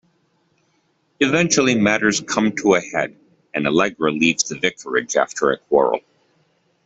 Eventually 1.19 1.75
matters 1.75 2.21
come 2.21 2.53
to 2.55 2.73
a 2.73 2.81
head 2.81 3.15
and 3.53 3.67
Allegra 3.67 4.09
leaves 4.09 4.49
the 4.49 4.57
vicarage 4.57 5.15
after 5.15 5.51
a 5.51 5.59
quarrel. 5.59 5.99